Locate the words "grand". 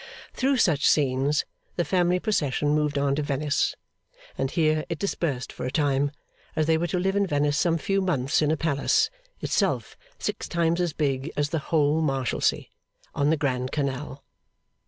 13.37-13.71